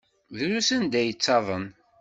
[0.37, 1.65] Drus anda ay yettaḍen.